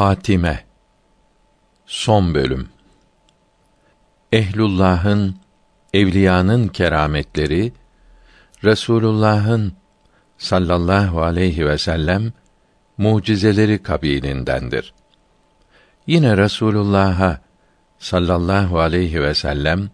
[0.00, 0.64] Hatime
[1.86, 2.68] Son bölüm
[4.32, 5.36] Ehlullah'ın
[5.94, 7.72] evliyanın kerametleri
[8.64, 9.72] Resulullah'ın
[10.38, 12.32] sallallahu aleyhi ve sellem
[12.98, 14.94] mucizeleri kabilindendir.
[16.06, 17.40] Yine Resulullah'a
[17.98, 19.90] sallallahu aleyhi ve sellem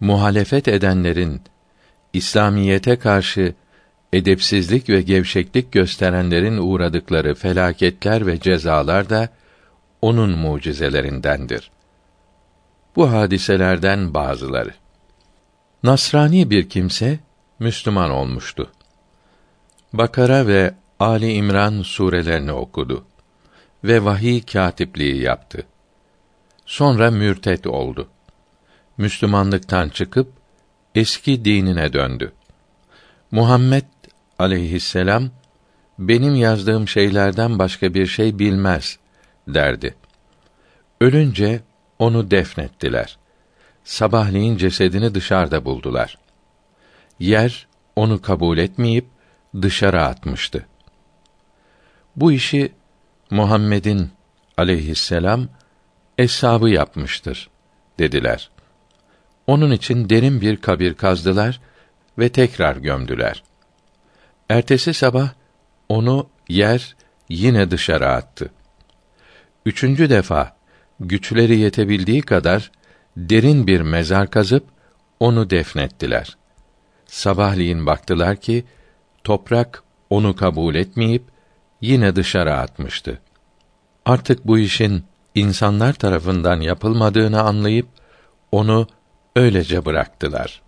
[0.00, 1.42] muhalefet edenlerin
[2.12, 3.54] İslamiyete karşı
[4.12, 9.28] edepsizlik ve gevşeklik gösterenlerin uğradıkları felaketler ve cezalar da
[10.02, 11.70] onun mucizelerindendir.
[12.96, 14.74] Bu hadiselerden bazıları.
[15.82, 17.18] Nasrani bir kimse
[17.58, 18.70] Müslüman olmuştu.
[19.92, 23.04] Bakara ve Ali İmran surelerini okudu
[23.84, 25.66] ve vahiy katipliği yaptı.
[26.66, 28.08] Sonra mürtet oldu.
[28.96, 30.32] Müslümanlıktan çıkıp
[30.94, 32.32] eski dinine döndü.
[33.30, 33.84] Muhammed
[34.38, 35.30] aleyhisselam
[35.98, 38.98] benim yazdığım şeylerden başka bir şey bilmez
[39.48, 39.94] derdi.
[41.00, 41.60] Ölünce
[41.98, 43.18] onu defnettiler.
[43.84, 46.18] Sabahleyin cesedini dışarıda buldular.
[47.18, 47.66] Yer
[47.96, 49.06] onu kabul etmeyip
[49.62, 50.66] dışarı atmıştı.
[52.16, 52.72] Bu işi
[53.30, 54.10] Muhammed'in
[54.56, 55.48] aleyhisselam
[56.18, 57.50] eshabı yapmıştır
[57.98, 58.50] dediler.
[59.46, 61.60] Onun için derin bir kabir kazdılar
[62.18, 63.42] ve tekrar gömdüler.
[64.48, 65.28] Ertesi sabah
[65.88, 66.96] onu yer
[67.28, 68.50] yine dışarı attı.
[69.66, 70.56] Üçüncü defa
[71.00, 72.70] güçleri yetebildiği kadar
[73.16, 74.64] derin bir mezar kazıp
[75.20, 76.36] onu defnettiler.
[77.06, 78.64] Sabahleyin baktılar ki
[79.24, 81.22] toprak onu kabul etmeyip
[81.80, 83.20] yine dışarı atmıştı.
[84.04, 85.04] Artık bu işin
[85.34, 87.86] insanlar tarafından yapılmadığını anlayıp
[88.52, 88.86] onu
[89.36, 90.62] öylece bıraktılar.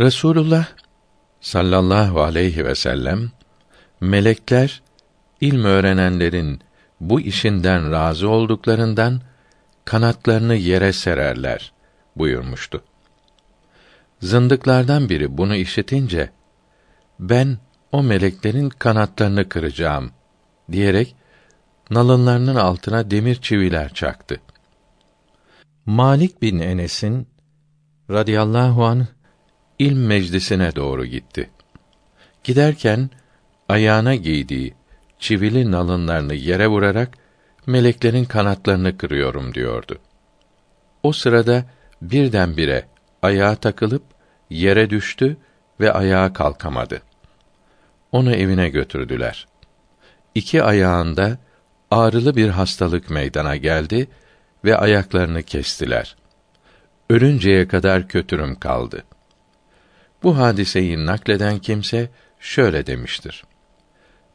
[0.00, 0.66] Resulullah
[1.40, 3.30] sallallahu aleyhi ve sellem
[4.00, 4.82] melekler
[5.40, 6.60] ilm öğrenenlerin
[7.00, 9.20] bu işinden razı olduklarından
[9.84, 11.72] kanatlarını yere sererler
[12.16, 12.82] buyurmuştu.
[14.20, 16.30] Zındıklardan biri bunu işitince
[17.18, 17.58] ben
[17.92, 20.10] o meleklerin kanatlarını kıracağım
[20.72, 21.14] diyerek
[21.90, 24.40] nalınlarının altına demir çiviler çaktı.
[25.86, 27.28] Malik bin Enes'in
[28.10, 29.06] radıyallahu an
[29.78, 31.50] ilm meclisine doğru gitti.
[32.44, 33.10] Giderken
[33.68, 34.74] ayağına giydiği
[35.18, 37.10] çivili nalınlarını yere vurarak
[37.66, 39.98] meleklerin kanatlarını kırıyorum diyordu.
[41.02, 41.64] O sırada
[42.02, 42.86] birdenbire
[43.22, 44.02] ayağa takılıp
[44.50, 45.36] yere düştü
[45.80, 47.02] ve ayağa kalkamadı.
[48.12, 49.46] Onu evine götürdüler.
[50.34, 51.38] İki ayağında
[51.90, 54.08] ağrılı bir hastalık meydana geldi
[54.64, 56.16] ve ayaklarını kestiler.
[57.10, 59.04] Ölünceye kadar kötürüm kaldı.
[60.22, 63.44] Bu hadiseyi nakleden kimse şöyle demiştir.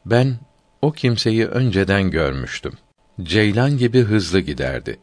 [0.06, 0.36] Ben
[0.82, 2.72] o kimseyi önceden görmüştüm.
[3.22, 5.00] Ceylan gibi hızlı giderdi.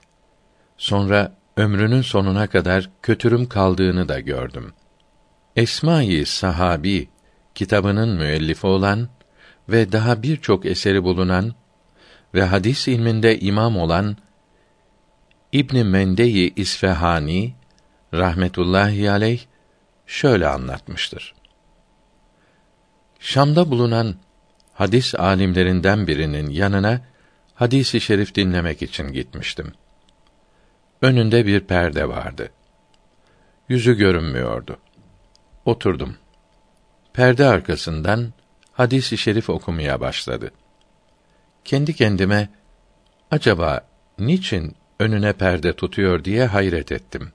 [0.77, 4.73] Sonra ömrünün sonuna kadar kötürüm kaldığını da gördüm.
[5.55, 7.09] Esma-i Sahabi
[7.55, 9.09] kitabının müellifi olan
[9.69, 11.53] ve daha birçok eseri bulunan
[12.33, 14.17] ve hadis ilminde imam olan
[15.51, 17.53] İbn Mendeyi İsfahani
[18.13, 19.41] rahmetullahi aleyh
[20.11, 21.33] şöyle anlatmıştır.
[23.19, 24.15] Şam'da bulunan
[24.73, 27.01] hadis alimlerinden birinin yanına
[27.53, 29.73] hadisi şerif dinlemek için gitmiştim.
[31.01, 32.51] Önünde bir perde vardı.
[33.69, 34.77] Yüzü görünmüyordu.
[35.65, 36.17] Oturdum.
[37.13, 38.33] Perde arkasından
[38.71, 40.51] hadisi şerif okumaya başladı.
[41.65, 42.49] Kendi kendime
[43.31, 43.87] acaba
[44.19, 47.31] niçin önüne perde tutuyor diye hayret ettim.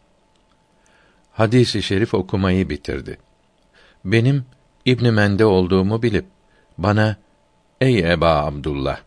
[1.36, 3.18] Hadisi şerif okumayı bitirdi.
[4.04, 4.44] Benim
[4.84, 6.26] İbn Mende olduğumu bilip
[6.78, 7.16] bana
[7.80, 9.00] Ey Eba Abdullah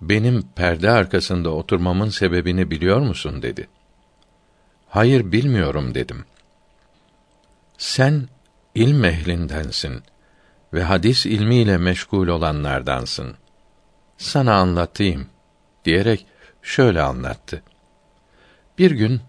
[0.00, 3.68] benim perde arkasında oturmamın sebebini biliyor musun dedi.
[4.88, 6.24] Hayır bilmiyorum dedim.
[7.78, 8.28] Sen
[8.74, 10.02] ilm ehlindensin
[10.72, 13.34] ve hadis ilmiyle meşgul olanlardansın.
[14.18, 15.26] Sana anlatayım
[15.84, 16.26] diyerek
[16.62, 17.62] şöyle anlattı.
[18.78, 19.20] Bir gün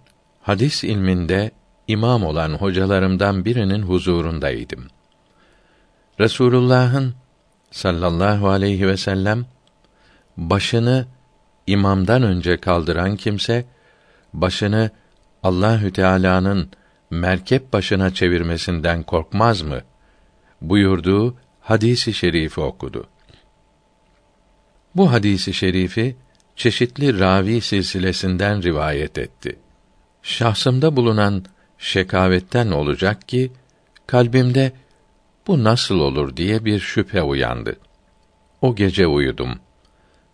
[0.41, 1.51] hadis ilminde
[1.89, 4.87] imam olan hocalarımdan birinin huzurundaydım.
[6.19, 7.15] Resulullah'ın
[7.71, 9.45] sallallahu aleyhi ve sellem
[10.37, 11.05] başını
[11.67, 13.65] imamdan önce kaldıran kimse
[14.33, 14.89] başını
[15.43, 16.69] Allahü Teala'nın
[17.09, 19.81] merkep başına çevirmesinden korkmaz mı?
[20.61, 23.07] buyurduğu hadisi şerifi okudu.
[24.95, 26.15] Bu hadisi şerifi
[26.55, 29.59] çeşitli ravi silsilesinden rivayet etti.
[30.23, 31.45] Şahsımda bulunan
[31.79, 33.51] şekavetten olacak ki
[34.07, 34.71] kalbimde
[35.47, 37.75] bu nasıl olur diye bir şüphe uyandı.
[38.61, 39.59] O gece uyudum.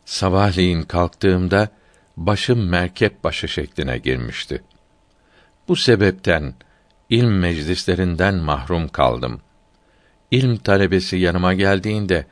[0.05, 1.69] Sabahleyin kalktığımda
[2.17, 4.63] başım merkep başı şekline girmişti.
[5.67, 6.53] Bu sebepten
[7.09, 9.41] ilm meclislerinden mahrum kaldım.
[10.31, 12.25] İlm talebesi yanıma geldiğinde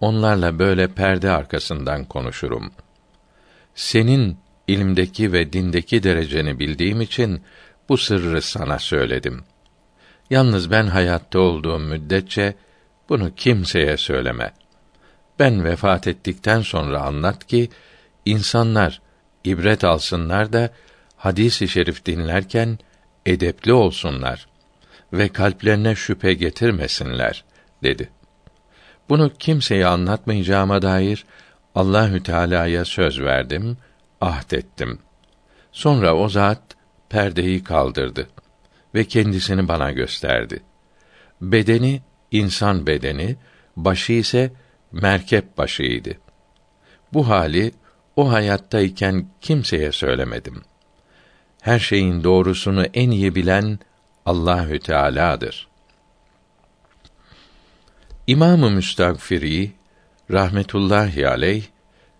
[0.00, 2.72] onlarla böyle perde arkasından konuşurum.
[3.74, 7.42] Senin ilimdeki ve dindeki dereceni bildiğim için
[7.88, 9.44] bu sırrı sana söyledim.
[10.30, 12.54] Yalnız ben hayatta olduğum müddetçe
[13.08, 14.52] bunu kimseye söyleme.
[15.38, 17.68] Ben vefat ettikten sonra anlat ki
[18.24, 19.00] insanlar
[19.44, 20.70] ibret alsınlar da
[21.16, 22.78] hadisi şerif dinlerken
[23.26, 24.46] edepli olsunlar
[25.12, 27.44] ve kalplerine şüphe getirmesinler
[27.82, 28.10] dedi.
[29.08, 31.24] Bunu kimseye anlatmayacağıma dair
[31.74, 33.76] Allahü Teala'ya söz verdim,
[34.20, 34.98] ahd ettim.
[35.72, 36.62] Sonra o zat
[37.08, 38.28] perdeyi kaldırdı
[38.94, 40.62] ve kendisini bana gösterdi.
[41.40, 43.36] Bedeni insan bedeni,
[43.76, 44.52] başı ise
[44.92, 46.14] merkep başıydı.
[47.12, 47.72] Bu hali
[48.16, 50.62] o hayattayken kimseye söylemedim.
[51.60, 53.78] Her şeyin doğrusunu en iyi bilen
[54.26, 55.68] Allahü Teala'dır.
[58.26, 59.72] İmam-ı Müstagfiri
[60.30, 61.64] rahmetullahi aleyh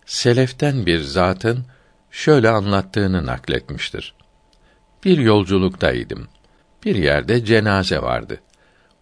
[0.06, 1.64] seleften bir zatın
[2.10, 4.14] şöyle anlattığını nakletmiştir.
[5.04, 6.28] Bir yolculuktaydım.
[6.84, 8.40] Bir yerde cenaze vardı.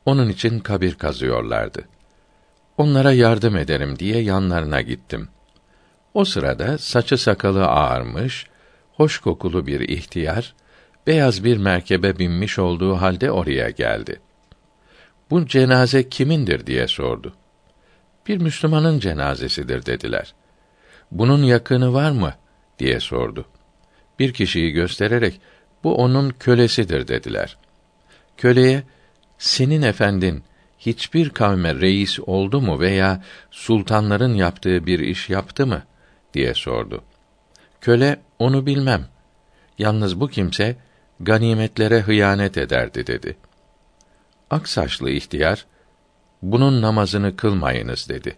[0.07, 1.89] Onun için kabir kazıyorlardı.
[2.79, 5.29] Onlara yardım ederim diye yanlarına gittim.
[6.15, 8.47] O sırada saçı sakalı ağarmış,
[8.93, 10.55] hoş kokulu bir ihtiyar,
[11.07, 14.21] beyaz bir merkebe binmiş olduğu halde oraya geldi.
[15.31, 17.35] Bu cenaze kimindir diye sordu.
[18.27, 20.35] Bir Müslümanın cenazesidir dediler.
[21.11, 22.35] Bunun yakını var mı
[22.79, 23.47] diye sordu.
[24.19, 25.41] Bir kişiyi göstererek
[25.85, 27.57] bu onun kölesidir dediler.
[28.37, 28.83] Köleye
[29.39, 30.43] senin efendin
[30.79, 35.83] hiçbir kavme reis oldu mu veya sultanların yaptığı bir iş yaptı mı
[36.35, 37.05] diye sordu.
[37.81, 39.07] Köle onu bilmem.
[39.79, 40.77] Yalnız bu kimse
[41.21, 43.37] ganimetlere hıyanet ederdi dedi.
[44.51, 45.67] Aksaçlı ihtiyar
[46.43, 48.37] bunun namazını kılmayınız dedi.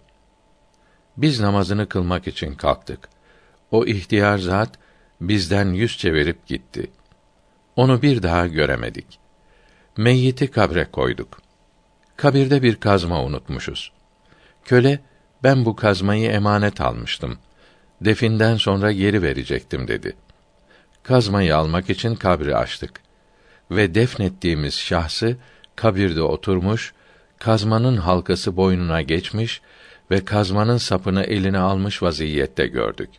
[1.17, 3.09] Biz namazını kılmak için kalktık.
[3.71, 4.79] O ihtiyar zat
[5.21, 6.91] bizden yüz çevirip gitti.
[7.77, 9.19] Onu bir daha göremedik.
[9.97, 11.43] Meyyiti kabre koyduk.
[12.17, 13.93] Kabirde bir kazma unutmuşuz.
[14.65, 15.01] Köle,
[15.43, 17.39] ben bu kazmayı emanet almıştım.
[18.01, 20.17] Definden sonra geri verecektim dedi.
[21.03, 23.01] Kazmayı almak için kabri açtık.
[23.71, 25.37] Ve defnettiğimiz şahsı
[25.77, 26.95] kabirde oturmuş,
[27.39, 29.63] kazmanın halkası boynuna geçmiş
[30.11, 33.11] ve kazmanın sapını eline almış vaziyette gördük.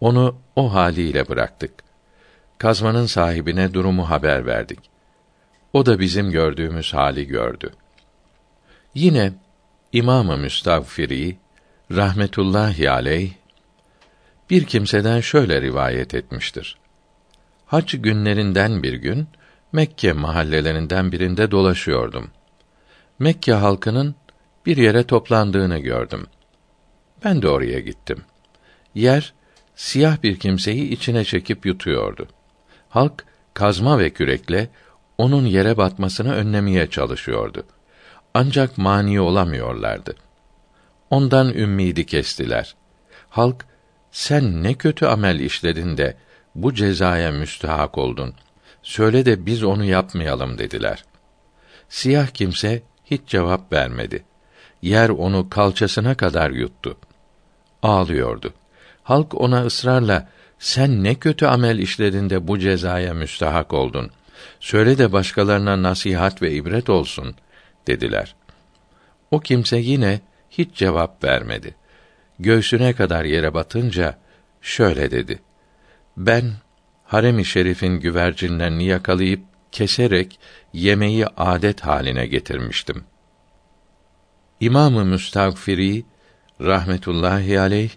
[0.00, 1.81] Onu o haliyle bıraktık.
[2.62, 4.78] Kazmanın sahibine durumu haber verdik.
[5.72, 7.70] O da bizim gördüğümüz hali gördü.
[8.94, 9.32] Yine
[9.92, 11.36] İmam-ı Müstagfiri
[11.90, 13.32] rahmetullahi aleyh
[14.50, 16.78] bir kimseden şöyle rivayet etmiştir.
[17.66, 19.26] Hac günlerinden bir gün
[19.72, 22.30] Mekke mahallelerinden birinde dolaşıyordum.
[23.18, 24.14] Mekke halkının
[24.66, 26.26] bir yere toplandığını gördüm.
[27.24, 28.22] Ben de oraya gittim.
[28.94, 29.34] Yer
[29.74, 32.28] siyah bir kimseyi içine çekip yutuyordu.
[32.92, 33.24] Halk
[33.54, 34.68] kazma ve kürekle
[35.18, 37.66] onun yere batmasını önlemeye çalışıyordu.
[38.34, 40.14] Ancak mani olamıyorlardı.
[41.10, 42.74] Ondan ümmidi kestiler.
[43.28, 43.66] Halk
[44.10, 46.16] sen ne kötü amel işledin de
[46.54, 48.34] bu cezaya müstahak oldun.
[48.82, 51.04] Söyle de biz onu yapmayalım dediler.
[51.88, 54.24] Siyah kimse hiç cevap vermedi.
[54.82, 56.96] Yer onu kalçasına kadar yuttu.
[57.82, 58.52] Ağlıyordu.
[59.02, 60.28] Halk ona ısrarla
[60.62, 64.10] sen ne kötü amel işledin de bu cezaya müstahak oldun.
[64.60, 67.34] Söyle de başkalarına nasihat ve ibret olsun
[67.86, 68.34] dediler.
[69.30, 71.74] O kimse yine hiç cevap vermedi.
[72.38, 74.18] Göğsüne kadar yere batınca
[74.60, 75.42] şöyle dedi:
[76.16, 76.52] Ben
[77.04, 79.40] harem-i şerifin güvercinlerini yakalayıp
[79.72, 80.38] keserek
[80.72, 83.04] yemeği adet haline getirmiştim.
[84.60, 86.04] İmamı Müstagfiri
[86.60, 87.90] rahmetullahi aleyh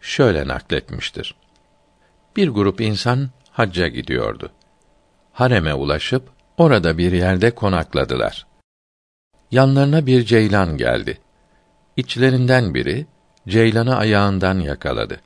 [0.00, 1.41] şöyle nakletmiştir.
[2.36, 4.50] Bir grup insan hacca gidiyordu.
[5.32, 8.46] Hareme ulaşıp orada bir yerde konakladılar.
[9.50, 11.18] Yanlarına bir ceylan geldi.
[11.96, 13.06] İçlerinden biri
[13.48, 15.20] ceylanı ayağından yakaladı.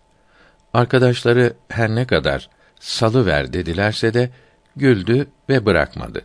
[0.75, 4.31] Arkadaşları her ne kadar salı ver dedilerse de
[4.77, 6.23] güldü ve bırakmadı.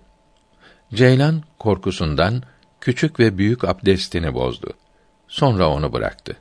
[0.94, 2.44] Ceylan korkusundan
[2.82, 4.74] küçük ve büyük abdestini bozdu.
[5.28, 6.38] Sonra onu bıraktı.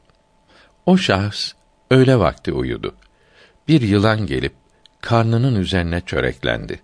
[0.87, 1.52] O şahs
[1.90, 2.94] öğle vakti uyudu.
[3.69, 4.52] Bir yılan gelip
[5.00, 6.81] karnının üzerine çöreklendi.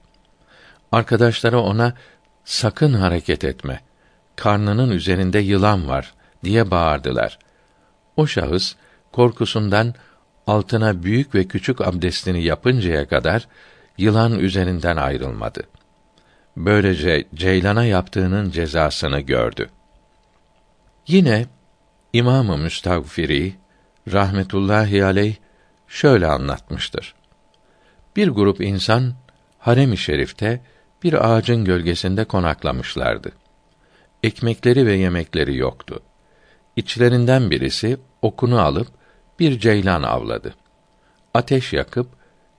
[0.92, 1.94] Arkadaşları ona
[2.44, 3.80] sakın hareket etme.
[4.36, 6.14] Karnının üzerinde yılan var
[6.44, 7.38] diye bağırdılar.
[8.16, 8.74] O şahıs
[9.12, 9.94] korkusundan
[10.46, 13.48] altına büyük ve küçük abdestini yapıncaya kadar
[13.98, 15.62] yılan üzerinden ayrılmadı.
[16.56, 19.68] Böylece Ceylan'a yaptığının cezasını gördü.
[21.06, 21.46] Yine
[22.12, 23.54] İmam-ı Müstagfiri
[24.12, 25.36] rahmetullahi aleyh
[25.88, 27.14] şöyle anlatmıştır.
[28.16, 29.14] Bir grup insan
[29.58, 30.60] harem-i şerifte
[31.02, 33.32] bir ağacın gölgesinde konaklamışlardı.
[34.22, 36.02] Ekmekleri ve yemekleri yoktu.
[36.76, 38.88] İçlerinden birisi okunu alıp
[39.38, 40.54] bir ceylan avladı.
[41.34, 42.08] Ateş yakıp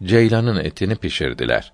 [0.04, 1.74] ceylanın etini pişirdiler.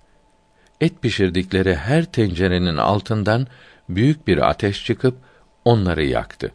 [0.82, 3.48] Et pişirdikleri her tencerenin altından
[3.90, 5.18] büyük bir ateş çıkıp
[5.66, 6.52] onları yaktı.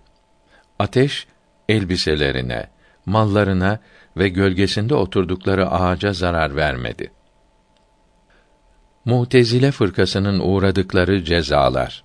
[0.78, 1.26] Ateş
[1.68, 2.68] elbiselerine,
[3.06, 3.80] mallarına
[4.18, 7.12] ve gölgesinde oturdukları ağaca zarar vermedi.
[9.04, 12.04] Mutezile fırkasının uğradıkları cezalar.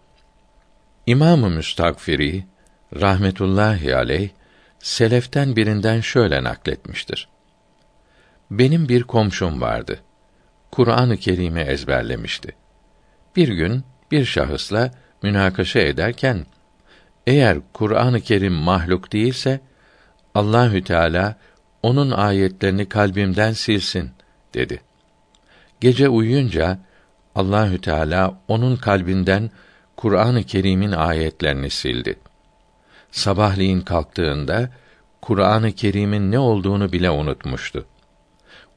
[1.05, 2.45] İmam-ı Müstakfiri
[3.01, 4.29] rahmetullahi aleyh
[4.79, 7.27] seleften birinden şöyle nakletmiştir.
[8.51, 9.99] Benim bir komşum vardı.
[10.71, 12.55] Kur'an-ı Kerim'i ezberlemişti.
[13.35, 14.91] Bir gün bir şahısla
[15.23, 16.45] münakaşa ederken
[17.27, 19.59] eğer Kur'an-ı Kerim mahluk değilse
[20.35, 21.35] Allahü Teala
[21.83, 24.11] onun ayetlerini kalbimden silsin
[24.53, 24.81] dedi.
[25.81, 26.79] Gece uyuyunca
[27.35, 29.51] Allahü Teala onun kalbinden
[29.97, 32.19] Kur'an-ı Kerim'in ayetlerini sildi.
[33.11, 34.69] Sabahleyin kalktığında
[35.21, 37.85] Kur'an-ı Kerim'in ne olduğunu bile unutmuştu.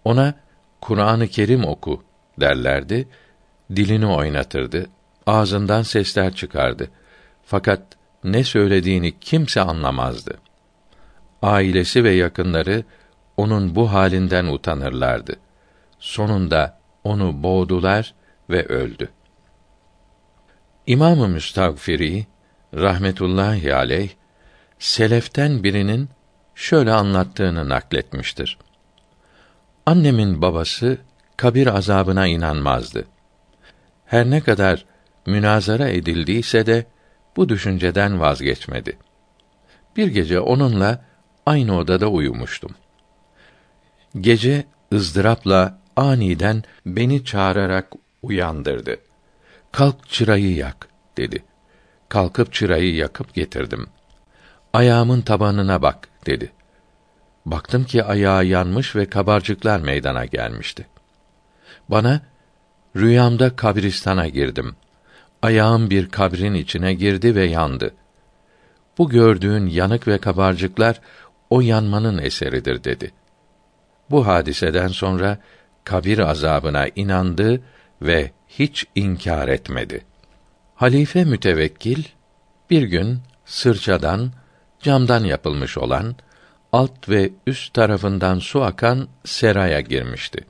[0.05, 0.35] Ona
[0.81, 2.03] Kur'an-ı Kerim oku
[2.41, 3.09] derlerdi,
[3.77, 4.87] dilini oynatırdı,
[5.27, 6.91] ağzından sesler çıkardı.
[7.45, 7.83] Fakat
[8.25, 10.39] ne söylediğini kimse anlamazdı.
[11.43, 12.85] Ailesi ve yakınları
[13.37, 15.37] onun bu halinden utanırlardı.
[15.99, 18.15] Sonunda onu boğdular
[18.51, 19.09] ve öldü.
[20.87, 22.27] İmam-ı Müstagfiri
[22.75, 24.11] rahmetullahi aleyh
[24.79, 26.09] seleften birinin
[26.55, 28.59] şöyle anlattığını nakletmiştir.
[29.87, 30.99] Annemin babası
[31.37, 33.05] kabir azabına inanmazdı.
[34.07, 34.85] Her ne kadar
[35.27, 36.87] münazara edildiyse de
[37.37, 38.99] bu düşünceden vazgeçmedi.
[39.97, 41.05] Bir gece onunla
[41.47, 42.71] aynı odada uyumuştum.
[44.21, 48.97] Gece ızdırapla aniden beni çağırarak uyandırdı.
[49.73, 51.45] Kalk çırayı yak dedi.
[52.09, 53.87] Kalkıp çırayı yakıp getirdim.
[54.73, 56.53] Ayağımın tabanına bak dedi.
[57.47, 60.87] Baktım ki ayağı yanmış ve kabarcıklar meydana gelmişti.
[61.89, 62.21] Bana
[62.97, 64.77] rüyamda kabristana girdim.
[65.43, 67.95] Ayağım bir kabrin içine girdi ve yandı.
[68.99, 71.01] Bu gördüğün yanık ve kabarcıklar
[71.51, 73.13] o yanmanın eseridir dedi.
[74.11, 75.39] Bu hadiseden sonra
[75.85, 77.63] kabir azabına inandı
[78.03, 80.05] ve hiç inkar etmedi.
[80.75, 82.05] Halife mütevekkil
[82.71, 84.33] bir gün sırçadan
[84.83, 86.17] camdan yapılmış olan
[86.73, 90.45] alt ve üst tarafından su akan seraya girmişti.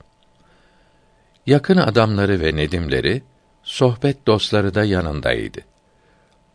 [1.46, 3.22] Yakın adamları ve nedimleri,
[3.62, 5.60] sohbet dostları da yanındaydı.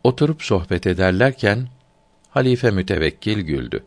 [0.04, 1.68] Oturup sohbet ederlerken
[2.30, 3.84] halife mütevekkil güldü.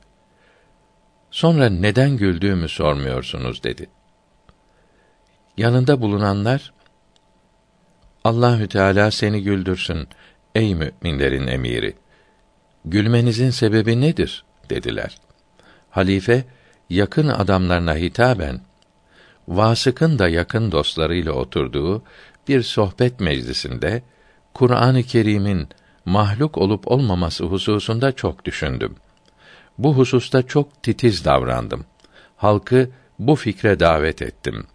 [1.36, 3.90] Sonra neden güldüğümü sormuyorsunuz dedi.
[5.58, 6.74] Yanında bulunanlar
[8.24, 10.08] Allahü Teala seni güldürsün
[10.56, 11.96] ey müminlerin emiri.
[12.86, 14.46] Gülmenizin sebebi nedir?
[14.70, 15.18] dediler.
[15.90, 16.46] Halife
[16.90, 18.62] yakın adamlarına hitaben
[19.48, 22.04] Vasık'ın da yakın dostlarıyla oturduğu
[22.48, 24.04] bir sohbet meclisinde
[24.54, 25.68] Kur'an-ı Kerim'in
[26.06, 28.96] mahluk olup olmaması hususunda çok düşündüm.
[29.78, 31.86] Bu hususta çok titiz davrandım.
[32.38, 32.90] Halkı
[33.20, 34.68] bu fikre davet ettim.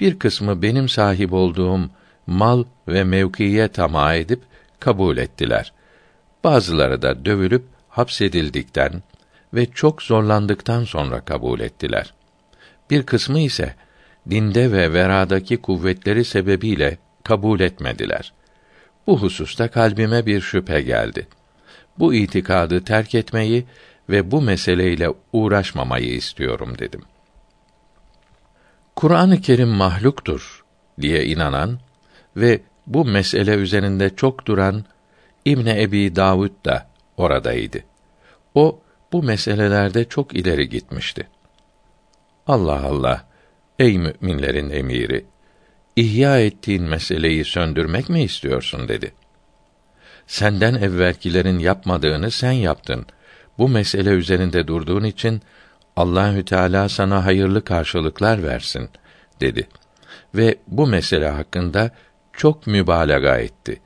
[0.00, 1.90] Bir kısmı benim sahip olduğum
[2.26, 4.40] mal ve mevkiye tamah edip
[4.80, 5.72] kabul ettiler.
[6.44, 9.02] Bazıları da dövülüp hapsedildikten
[9.54, 12.14] ve çok zorlandıktan sonra kabul ettiler.
[12.90, 13.74] Bir kısmı ise
[14.30, 18.32] dinde ve veradaki kuvvetleri sebebiyle kabul etmediler.
[19.06, 21.26] Bu hususta kalbime bir şüphe geldi.
[21.98, 23.64] Bu itikadı terk etmeyi
[24.10, 27.02] ve bu meseleyle uğraşmamayı istiyorum dedim.
[28.96, 30.64] Kur'an-ı Kerim mahluktur
[31.00, 31.78] diye inanan
[32.36, 34.84] ve bu mesele üzerinde çok duran
[35.44, 36.86] İbne Ebi Davud da
[37.16, 37.78] oradaydı.
[38.54, 38.80] O
[39.12, 41.28] bu meselelerde çok ileri gitmişti.
[42.46, 43.28] Allah Allah,
[43.78, 45.24] ey müminlerin emiri,
[45.96, 49.12] ihya ettiğin meseleyi söndürmek mi istiyorsun dedi.
[50.26, 53.06] Senden evvelkilerin yapmadığını sen yaptın.
[53.60, 55.42] Bu mesele üzerinde durduğun için
[55.96, 58.88] Allahü Teala sana hayırlı karşılıklar versin
[59.40, 59.68] dedi.
[60.34, 61.90] Ve bu mesele hakkında
[62.32, 63.80] çok mübalağa etti.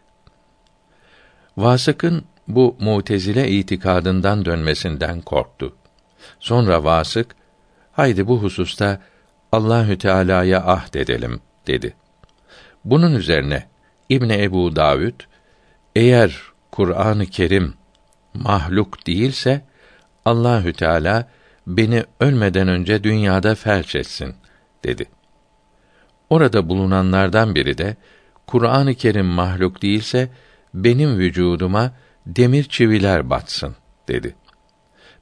[1.57, 5.77] Vasık'ın bu mutezile itikadından dönmesinden korktu.
[6.41, 7.37] Sonra Vasık
[7.93, 9.01] Haydi bu hususta
[9.53, 11.95] Allahü Teala'ya ahd edelim dedi.
[12.85, 13.67] Bunun üzerine
[14.09, 15.21] İbn Ebu Davud
[15.97, 17.75] eğer Kur'an-ı Kerim
[18.35, 19.65] mahluk değilse
[20.25, 21.29] Allahü Teala
[21.67, 24.35] beni ölmeden önce dünyada felç etsin
[24.85, 25.05] dedi.
[26.31, 27.97] Orada bulunanlardan biri de
[28.47, 30.29] Kur'an-ı Kerim mahluk değilse
[30.75, 31.93] benim vücuduma
[32.27, 33.77] demir çiviler batsın
[34.09, 34.35] dedi.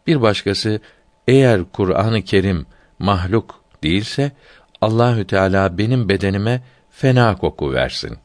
[0.07, 0.81] Bir başkası
[1.29, 2.67] eğer Kur'an-ı Kerim
[2.99, 4.33] mahluk değilse
[4.81, 8.19] Allahü Teala benim bedenime fena koku versin.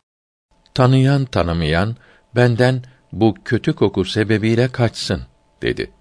[0.73, 1.95] Tanıyan tanımayan
[2.35, 2.83] benden
[3.19, 5.21] bu kötü koku sebebiyle kaçsın
[5.61, 5.91] dedi.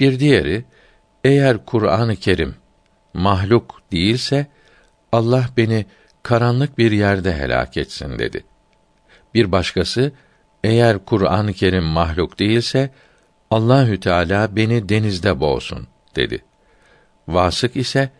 [0.00, 0.64] Bir diğeri
[1.24, 2.54] eğer Kur'an-ı Kerim
[3.14, 4.46] mahluk değilse
[5.12, 5.86] Allah beni
[6.22, 8.44] karanlık bir yerde helak etsin dedi.
[9.34, 10.12] Bir başkası
[10.64, 12.90] eğer Kur'an-ı Kerim mahluk değilse
[13.50, 15.86] Allahü Teala beni denizde boğsun
[16.16, 16.44] dedi.
[17.28, 18.10] Vasık ise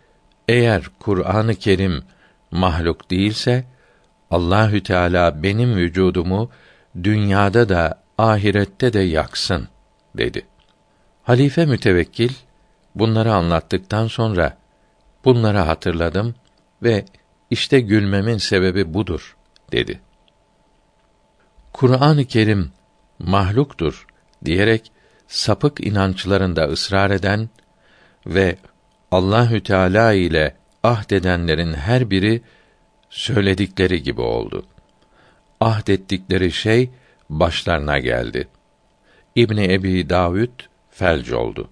[0.49, 2.02] eğer Kur'an-ı Kerim
[2.50, 3.64] mahluk değilse
[4.30, 6.50] Allahü Teala benim vücudumu
[7.02, 9.68] dünyada da ahirette de yaksın
[10.16, 10.46] dedi.
[11.23, 12.32] Halife mütevekkil
[12.94, 14.58] bunları anlattıktan sonra
[15.25, 16.35] bunları hatırladım
[16.82, 17.04] ve
[17.50, 19.37] işte gülmemin sebebi budur
[19.73, 20.00] dedi.
[21.73, 22.73] Kur'an-ı Kerim
[23.18, 24.06] mahluktur
[24.44, 24.92] diyerek
[25.28, 27.49] sapık inançlarında ısrar eden
[28.26, 28.56] ve
[29.11, 32.42] Allahü Teala ile ahdedenlerin her biri
[33.11, 34.66] söyledikleri gibi oldu.
[35.61, 36.90] Ahdettikleri şey
[37.30, 38.49] başlarına geldi.
[39.35, 40.50] İbni Ebi Davud
[40.90, 41.68] felç oldu.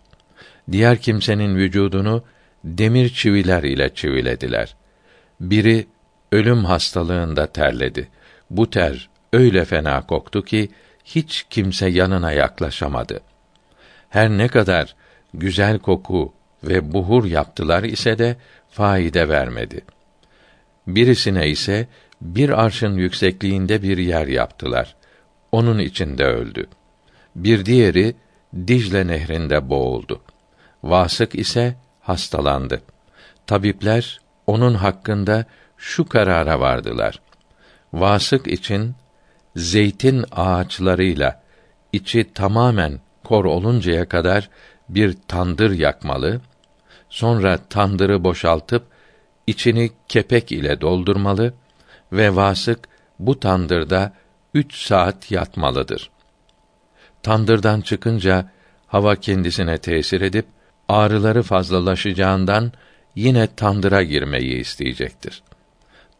[0.73, 2.25] Diğer kimsenin vücudunu
[2.65, 4.77] demir çiviler ile çivilediler.
[5.41, 5.87] Biri
[6.33, 8.09] ölüm hastalığında terledi.
[8.51, 10.69] Bu ter öyle fena koktu ki
[11.05, 13.21] hiç kimse yanına yaklaşamadı.
[14.09, 14.95] Her ne kadar
[15.35, 16.33] güzel koku
[16.65, 18.37] ve buhur yaptılar ise de
[18.71, 19.81] faide vermedi.
[20.87, 21.89] Birisine ise
[22.21, 24.97] bir arşın yüksekliğinde bir yer yaptılar.
[25.55, 26.67] Onun içinde öldü.
[27.37, 28.15] Bir diğeri
[28.67, 30.21] Dicle nehrinde boğuldu.
[30.83, 32.83] Vasık ise hastalandı.
[33.47, 35.45] Tabipler onun hakkında
[35.77, 37.21] şu karara vardılar.
[37.93, 38.95] Vasık için
[39.57, 41.43] zeytin ağaçlarıyla
[41.93, 44.51] içi tamamen kor oluncaya kadar
[44.89, 46.41] bir tandır yakmalı,
[47.09, 48.87] sonra tandırı boşaltıp
[49.47, 51.55] içini kepek ile doldurmalı
[52.13, 52.89] ve vasık
[53.19, 54.13] bu tandırda
[54.55, 56.11] üç saat yatmalıdır.
[57.23, 58.51] Tandırdan çıkınca
[58.87, 60.47] hava kendisine tesir edip
[60.89, 62.73] ağrıları fazlalaşacağından
[63.15, 65.43] yine tandıra girmeyi isteyecektir.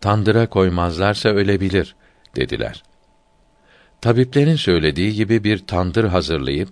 [0.01, 1.97] Tandıra koymazlarsa ölebilir
[2.37, 2.83] dediler.
[4.01, 6.69] Tabiplerin söylediği gibi bir tandır hazırlayıp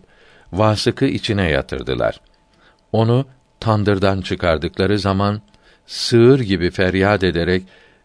[0.53, 2.21] vasıkı içine yatırdılar.
[2.93, 3.27] Onu
[3.61, 5.43] tandırdan çıkardıkları zaman
[5.87, 7.63] sığır gibi feryat ederek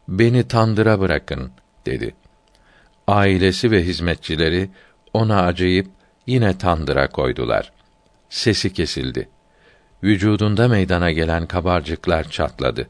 [0.07, 1.51] beni tandıra bırakın
[1.85, 2.15] dedi.
[3.07, 4.69] Ailesi ve hizmetçileri
[5.13, 5.87] ona acıyıp
[6.27, 7.71] yine tandıra koydular.
[8.29, 9.29] Sesi kesildi.
[10.03, 12.87] Vücudunda meydana gelen kabarcıklar çatladı.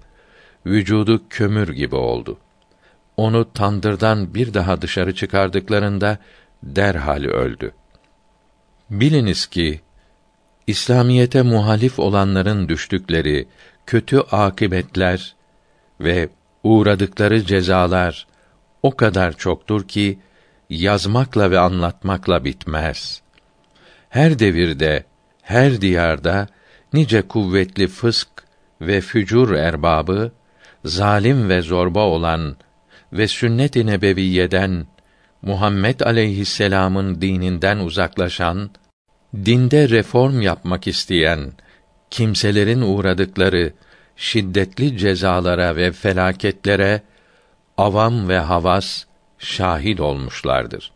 [0.66, 2.38] Vücudu kömür gibi oldu.
[3.18, 6.18] Onu tandırdan bir daha dışarı çıkardıklarında
[6.64, 7.72] derhal öldü.
[8.90, 9.82] Biliniz ki
[10.68, 13.48] İslamiyete muhalif olanların düştükleri
[13.86, 15.36] kötü akibetler
[16.02, 16.30] ve
[16.64, 18.28] uğradıkları cezalar
[18.84, 20.20] o kadar çoktur ki
[20.70, 23.22] yazmakla ve anlatmakla bitmez.
[24.10, 25.04] Her devirde,
[25.42, 26.48] her diyarda
[26.94, 28.30] nice kuvvetli fısk
[28.82, 30.32] ve fücur erbabı,
[30.86, 32.58] zalim ve zorba olan
[33.13, 34.88] ve sünnet-i nebeviyeden
[35.42, 38.70] Muhammed aleyhisselam'ın dininden uzaklaşan,
[39.36, 41.54] dinde reform yapmak isteyen
[42.10, 43.74] kimselerin uğradıkları
[44.16, 47.02] şiddetli cezalara ve felaketlere
[47.78, 49.04] avam ve havas
[49.40, 50.92] şahit olmuşlardır.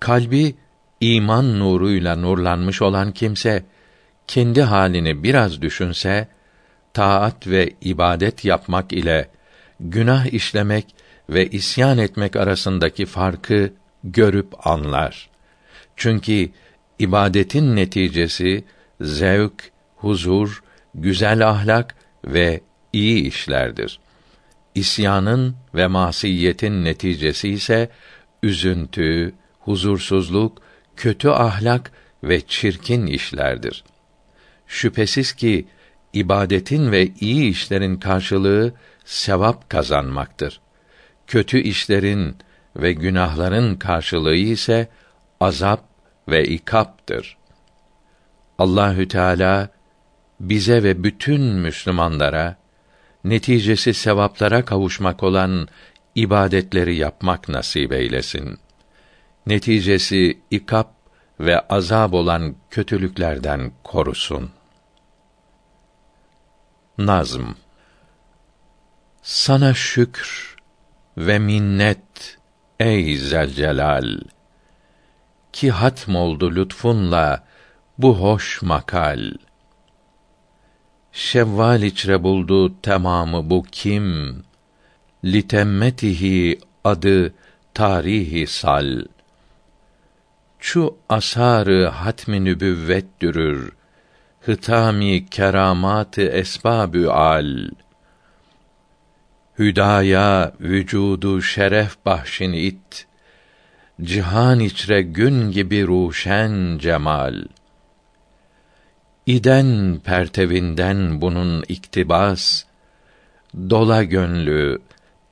[0.00, 0.54] Kalbi
[1.00, 3.64] iman nuruyla nurlanmış olan kimse
[4.26, 6.28] kendi halini biraz düşünse
[6.94, 9.28] taat ve ibadet yapmak ile
[9.80, 10.86] günah işlemek
[11.28, 13.72] ve isyan etmek arasındaki farkı
[14.04, 15.30] görüp anlar.
[15.96, 16.50] Çünkü
[16.98, 18.64] ibadetin neticesi
[19.00, 20.62] zevk, huzur,
[20.94, 22.60] güzel ahlak ve
[22.92, 24.00] iyi işlerdir.
[24.74, 27.90] İsyanın ve masiyetin neticesi ise
[28.42, 30.62] üzüntü, huzursuzluk,
[30.96, 31.92] kötü ahlak
[32.24, 33.84] ve çirkin işlerdir.
[34.66, 35.66] Şüphesiz ki
[36.12, 38.72] ibadetin ve iyi işlerin karşılığı
[39.04, 40.60] sevap kazanmaktır.
[41.26, 42.36] Kötü işlerin
[42.76, 44.88] ve günahların karşılığı ise
[45.40, 45.84] azap
[46.28, 47.36] ve ikaptır.
[48.58, 49.68] Allahü Teala
[50.40, 52.56] bize ve bütün Müslümanlara
[53.24, 55.68] neticesi sevaplara kavuşmak olan
[56.14, 58.58] ibadetleri yapmak nasip eylesin.
[59.46, 60.92] Neticesi ikap
[61.40, 64.50] ve azab olan kötülüklerden korusun.
[66.98, 67.44] Nazm
[69.22, 70.56] Sana şükür
[71.16, 72.38] ve minnet
[72.80, 74.20] ey Zelcelal
[75.52, 77.44] ki hatm oldu lütfunla
[77.98, 79.32] bu hoş makal.
[81.20, 84.36] Şevval içre buldu tamamı bu kim?
[85.24, 87.34] Litemmetihi adı
[87.74, 89.04] tarihi sal.
[90.58, 93.72] Şu asarı hatmi nübüvvet dürür.
[94.40, 97.68] Hıtami keramatı esbabü al.
[99.58, 103.06] Hüdaya vücudu şeref bahşin it.
[104.02, 107.44] Cihan içre gün gibi ruşen cemal.
[109.26, 112.64] İden pertevinden bunun iktibas,
[113.70, 114.78] dola gönlü,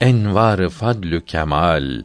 [0.00, 2.02] envar fadlü kemal.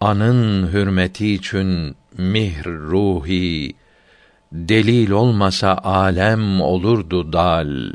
[0.00, 3.74] Anın hürmeti için mihr ruhi,
[4.52, 7.92] delil olmasa alem olurdu dal.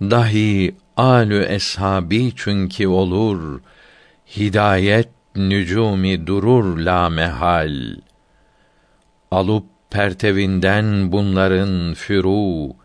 [0.00, 3.60] Dahi alü eshabi çünkü olur,
[4.36, 7.96] hidayet nücumi durur la mehal.
[9.30, 12.76] Alıp pertevinden bunların furu,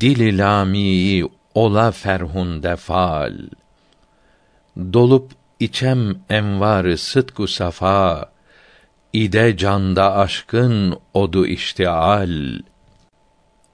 [0.00, 3.34] dil lami ola ferhunde fal.
[4.92, 8.30] Dolup içem envarı sıdku safa,
[9.12, 12.58] ide canda aşkın odu iştial.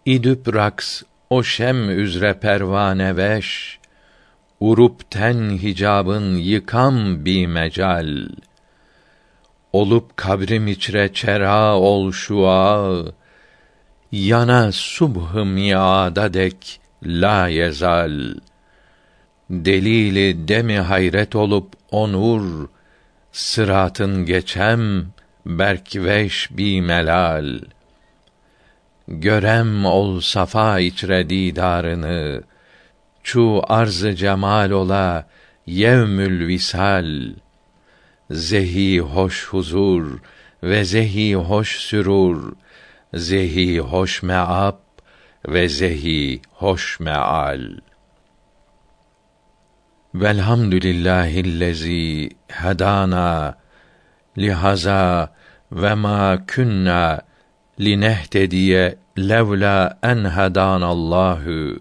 [0.07, 3.79] İdüp raks o şem üzre pervane veş,
[4.61, 8.29] urup ten hicabın yıkam bi mecal.
[9.75, 13.05] Olup kabrim içre çera ol şua,
[14.13, 18.35] yana subh miada dek la yezal.
[19.51, 22.69] Delili demi hayret olup onur,
[23.33, 25.07] sıratın geçem,
[25.47, 27.61] berkveş bi melal.
[29.09, 32.43] Görem ol safa içre didarını,
[33.23, 35.27] çu arzı cemal ola
[35.67, 37.35] yevmül visal
[38.35, 40.19] zehi hoş huzur
[40.63, 42.53] ve zehi hoş sürur
[43.15, 44.77] zehi hoş meab
[45.49, 47.61] ve zehi hoş meal.
[50.15, 53.59] Velhamdülillahillezî hedana
[54.39, 55.35] lihaza
[55.73, 57.21] ve ma kunna
[57.81, 61.79] linehtediye levla en hedanallahu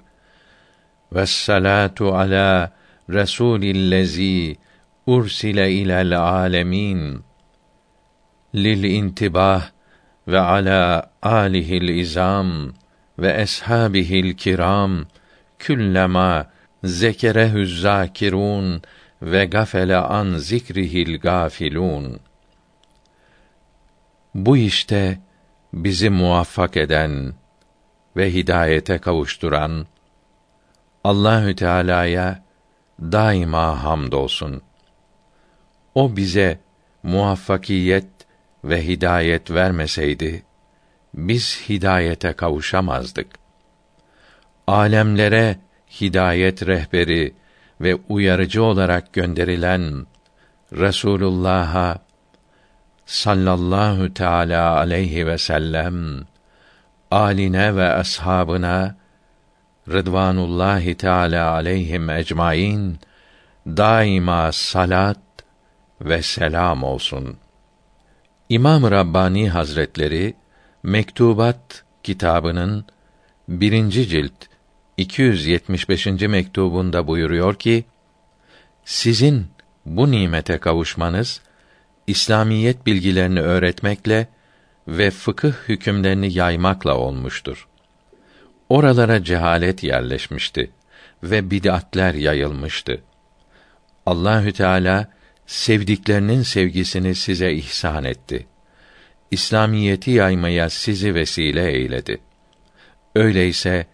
[1.14, 2.72] Vessalatu ala
[3.10, 4.58] Resulillezî
[5.06, 7.24] ursile ilel alemin
[8.56, 9.70] lil intibah
[10.28, 12.74] ve ala alihil izam
[13.20, 15.06] ve eshabihil kiram
[15.60, 16.52] küllema
[16.84, 18.82] zekerehü zakirun
[19.22, 22.20] ve gafele an zikrihil gafilun.
[24.36, 25.20] Bu işte
[25.74, 27.34] bizi muvaffak eden
[28.18, 29.86] ve hidayete kavuşturan
[31.04, 32.44] Allahü Teala'ya
[33.02, 34.62] daima hamdolsun.
[35.96, 36.60] O bize
[37.04, 38.08] muvaffakiyet
[38.64, 40.44] ve hidayet vermeseydi
[41.14, 43.28] biz hidayete kavuşamazdık.
[44.68, 45.58] Alemlere
[46.02, 47.34] hidayet rehberi
[47.82, 50.06] ve uyarıcı olarak gönderilen
[50.72, 52.00] Resulullah'a
[53.06, 56.26] sallallahu teala aleyhi ve sellem
[57.12, 58.96] aline ve ashabına
[59.90, 63.00] Rıdvanullahi Teala aleyhim ecmaîn
[63.68, 65.18] daima salat
[66.04, 67.38] ve selam olsun.
[68.50, 70.34] İmam Rabbani Hazretleri
[70.84, 72.86] Mektubat kitabının
[73.48, 74.34] birinci cilt
[74.98, 76.06] 275.
[76.06, 77.86] mektubunda buyuruyor ki:
[78.86, 79.46] Sizin
[79.86, 81.42] bu nimete kavuşmanız
[82.08, 84.28] İslamiyet bilgilerini öğretmekle
[84.88, 87.68] ve fıkıh hükümlerini yaymakla olmuştur.
[88.70, 90.72] Oralara cehalet yerleşmişti
[91.24, 93.02] ve bid'atler yayılmıştı.
[94.06, 95.08] Allahü Teala
[95.48, 98.48] sevdiklerinin sevgisini size ihsan etti.
[99.32, 102.20] İslamiyeti yaymaya sizi vesile eyledi.
[103.16, 103.86] Öyleyse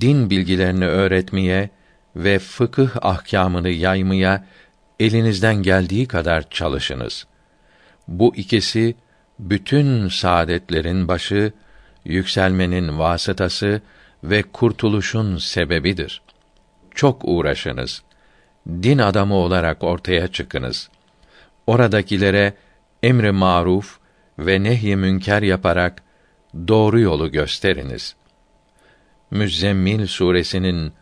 [0.00, 1.70] din bilgilerini öğretmeye
[2.16, 4.46] ve fıkıh ahkamını yaymaya
[5.00, 7.26] elinizden geldiği kadar çalışınız.
[8.08, 8.94] Bu ikisi
[9.38, 11.52] bütün saadetlerin başı,
[12.04, 13.80] yükselmenin vasıtası
[14.24, 16.22] ve kurtuluşun sebebidir.
[16.94, 18.02] Çok uğraşınız.
[18.66, 20.90] Din adamı olarak ortaya çıkınız.
[21.66, 22.54] Oradakilere
[23.02, 23.98] emri maruf
[24.38, 26.02] ve nehy münker yaparak
[26.68, 28.16] doğru yolu gösteriniz.
[29.30, 30.92] Müzzemmil suresinin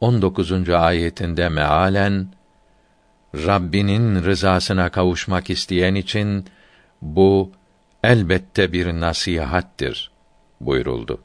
[0.00, 0.68] 19.
[0.68, 2.28] ayetinde mealen
[3.34, 6.46] Rabbinin rızasına kavuşmak isteyen için
[7.02, 7.52] bu
[8.04, 10.10] elbette bir nasihattir
[10.60, 11.20] buyuruldu.